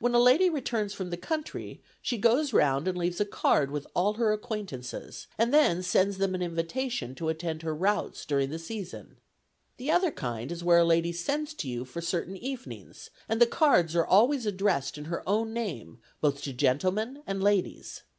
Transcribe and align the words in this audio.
When 0.00 0.14
a 0.14 0.18
lady 0.20 0.50
returns 0.50 0.92
from 0.92 1.08
the 1.08 1.16
country 1.16 1.80
she 2.02 2.18
goes 2.18 2.52
round 2.52 2.86
and 2.86 2.98
leaves 2.98 3.22
a 3.22 3.24
card 3.24 3.70
with 3.70 3.86
all 3.94 4.12
her 4.20 4.30
acquaintances, 4.30 5.28
and 5.38 5.50
then 5.50 5.82
sends 5.82 6.18
them 6.18 6.34
an 6.34 6.42
invitation 6.42 7.14
to 7.14 7.30
attend 7.30 7.62
her 7.62 7.74
routs 7.74 8.26
during 8.26 8.50
the 8.50 8.58
season. 8.58 9.16
The 9.78 9.90
other 9.90 10.10
kind 10.10 10.52
is 10.52 10.62
where 10.62 10.80
a 10.80 10.84
lady 10.84 11.12
sends 11.12 11.54
to 11.54 11.68
you 11.70 11.86
for 11.86 12.02
certain 12.02 12.36
evenings, 12.36 13.08
and 13.30 13.40
the 13.40 13.46
cards 13.46 13.96
are 13.96 14.04
always 14.04 14.44
addressed 14.44 14.98
in 14.98 15.06
her 15.06 15.26
own 15.26 15.54
name, 15.54 16.00
both 16.20 16.42
to 16.42 16.52
gentlemen 16.52 17.22
and 17.26 17.42
ladies. 17.42 18.02